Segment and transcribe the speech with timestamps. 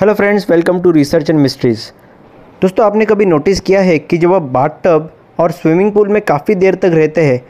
[0.00, 1.80] Hello friends welcome to research and mysteries
[2.62, 6.20] दोस्तों, आपने कभी नोटिस किया है कि जब आप बाथ टब और स्विमिंग पूल में
[6.22, 7.42] काफ़ी देर तक रहते हैं,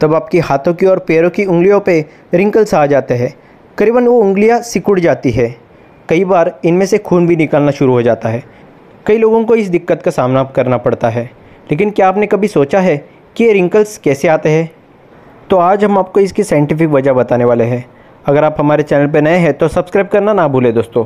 [0.00, 2.04] तब आपकी हाथों की और पैरों की उंगलियों पे
[2.34, 3.32] रिंकल्स आ जाते हैं।
[3.78, 5.48] करीबन वो उंगलियाँ सिकुड़ जाती है।
[6.08, 8.42] कई बार इनमें से खून भी निकलना शुरू हो जाता है।
[9.06, 11.24] कई लोगों को इस दिक्कत का सामना करना पड़ता है।
[11.70, 12.96] लेकिन क्या आपने कभी सोचा है
[13.36, 14.70] कि ये रिंकल्स कैसे आते हैं?
[15.50, 17.84] तो आज हम आपको इसकी साइंटिफिक वजह बताने वाले हैं।
[18.26, 21.04] अगर आप हमारे चैनल पर नए हैं तो सब्सक्राइब करना ना भूलें दोस्तों।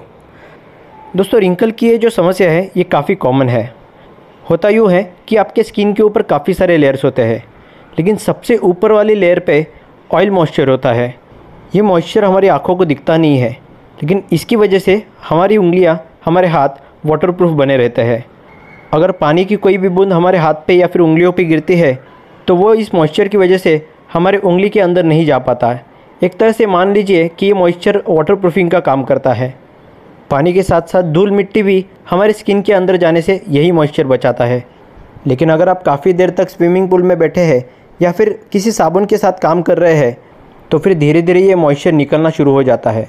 [1.17, 3.75] दोस्तों रिंकल की ये जो समस्या है, ये काफ़ी कॉमन है।
[4.51, 7.45] होता यूँ है कि आपके स्किन के ऊपर काफ़ी सारे लेयर्स होते हैं,
[7.99, 9.67] लेकिन सबसे ऊपर वाली लेयर पे
[10.11, 11.15] ऑयल मॉइस्चर होता है।
[11.75, 13.51] ये मॉइस्चर हमारी आँखों को दिखता नहीं है,
[13.99, 18.25] लेकिन इसकी वजह से हमारी उंगलियाँ, हमारे हाथ वाटरप्रूफ बने रहते हैं।
[18.93, 21.99] अगर पानी की कोई भी बूंद हमारे हाथ पे या फिर उंगलियों पे गिरती है
[22.49, 23.81] तो वो इस मॉइस्चर की वजह से
[24.13, 25.85] हमारे उंगली के अंदर नहीं जा पाता है।
[26.23, 29.55] एक तरह से मान लीजिए कि ये मॉइस्चर वाटरप्रूफिंग का काम करता है।
[30.33, 34.07] पानी के साथ साथ धूल मिट्टी भी हमारे स्किन के अंदर जाने से यही मॉइस्चर
[34.07, 34.65] बचाता है।
[35.27, 37.65] लेकिन अगर आप काफ़ी देर तक स्विमिंग पूल में बैठे हैं
[38.01, 40.17] या फिर किसी साबुन के साथ काम कर रहे हैं
[40.71, 43.09] तो फिर धीरे धीरे ये मॉइस्चर निकलना शुरू हो जाता है।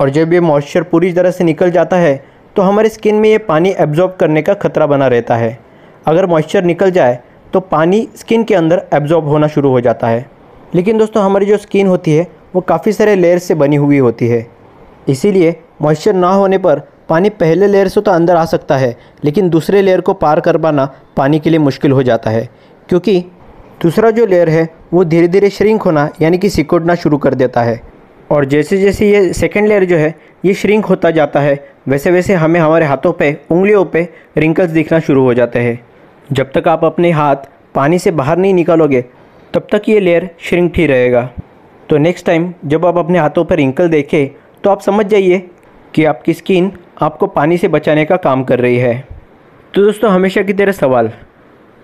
[0.00, 2.16] और जब ये मॉइस्चर पूरी तरह से निकल जाता है
[2.56, 5.58] तो हमारे स्किन में ये पानी एब्जॉर्ब करने का खतरा बना रहता है।
[6.06, 7.18] अगर मॉइस्चर निकल जाए
[7.52, 10.26] तो पानी स्किन के अंदर एब्जॉर्ब होना शुरू हो जाता है।
[10.74, 14.28] लेकिन दोस्तों, हमारी जो स्किन होती है, वो काफ़ी सारे लेयर से बनी हुई होती
[14.28, 14.46] है।
[15.08, 19.48] इसीलिए मॉइस्चर ना होने पर पानी पहले लेयर से तो अंदर आ सकता है, लेकिन
[19.50, 20.84] दूसरे लेयर को पार कर पाना
[21.16, 22.48] पानी के लिए मुश्किल हो जाता है,
[22.88, 23.18] क्योंकि
[23.82, 27.62] दूसरा जो लेयर है, वो धीरे धीरे श्रिंक होना, यानी कि सिकुड़ना शुरू कर देता
[27.62, 27.80] है।
[28.30, 32.34] और जैसे जैसे ये सेकेंड लेयर जो है, ये श्रिंक होता जाता है वैसे वैसे
[32.34, 35.78] हमें हमारे हाथों पे, उंगलियों पे रिंकल्स दिखना शुरू हो जाते हैं।
[36.32, 39.04] जब तक आप अपने हाथ पानी से बाहर नहीं निकालोगे,
[39.54, 41.28] तब तक ये लेयर श्रिंक ही रहेगा।
[41.88, 44.28] तो नेक्स्ट टाइम जब आप अपने हाथों पर रिंकल देखें
[44.64, 45.38] तो आप समझ जाइए
[45.96, 46.70] कि आपकी स्किन
[47.02, 48.96] आपको पानी से बचाने का काम कर रही है।
[49.74, 51.10] तो दोस्तों, हमेशा की तरह सवाल।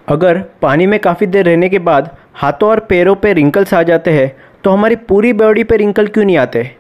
[0.08, 3.82] अगर पानी में काफ़ी देर रहने के बाद हाथों और पैरों पर पे रिंकल्स आ
[3.82, 4.32] जाते हैं
[4.64, 6.70] तो हमारी पूरी बॉडी पर रिंकल क्यों नहीं आते?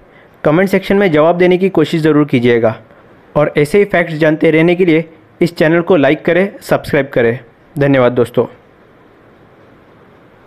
[0.44, 2.74] कमेंट सेक्शन में जवाब देने की कोशिश ज़रूर कीजिएगा।
[3.36, 5.04] और ऐसे ही फैक्ट्स जानते रहने के लिए
[5.40, 7.38] इस चैनल को लाइक करें सब्सक्राइब करें।
[7.78, 8.46] धन्यवाद दोस्तों।